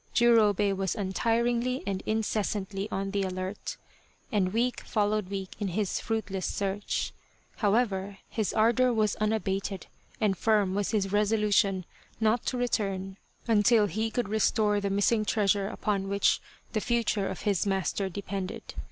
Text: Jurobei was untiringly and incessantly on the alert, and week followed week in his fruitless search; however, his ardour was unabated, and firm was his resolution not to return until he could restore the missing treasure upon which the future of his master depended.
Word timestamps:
Jurobei 0.15 0.73
was 0.75 0.95
untiringly 0.95 1.83
and 1.85 2.01
incessantly 2.07 2.87
on 2.89 3.11
the 3.11 3.21
alert, 3.21 3.77
and 4.31 4.51
week 4.51 4.81
followed 4.81 5.29
week 5.29 5.51
in 5.59 5.67
his 5.67 5.99
fruitless 5.99 6.47
search; 6.47 7.13
however, 7.57 8.17
his 8.27 8.51
ardour 8.51 8.91
was 8.91 9.15
unabated, 9.17 9.85
and 10.19 10.35
firm 10.39 10.73
was 10.73 10.89
his 10.89 11.11
resolution 11.11 11.85
not 12.19 12.43
to 12.47 12.57
return 12.57 13.17
until 13.47 13.85
he 13.85 14.09
could 14.09 14.27
restore 14.27 14.81
the 14.81 14.89
missing 14.89 15.23
treasure 15.23 15.67
upon 15.67 16.07
which 16.09 16.41
the 16.73 16.81
future 16.81 17.27
of 17.29 17.41
his 17.41 17.67
master 17.67 18.09
depended. 18.09 18.73